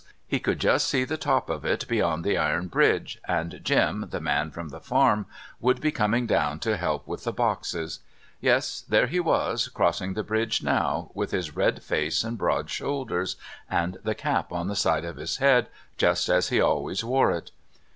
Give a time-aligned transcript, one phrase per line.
[0.27, 4.19] He could just see the top of it beyond the iron bridge, and Jim, the
[4.19, 5.27] man from the Farm,
[5.59, 7.99] would be coming down to help with the boxes;
[8.39, 13.35] yes, there he was crossing the bridge now, with his red face and broad shoulders,
[13.69, 15.67] and the cap on the side of his head,
[15.97, 17.51] just as he always wore it.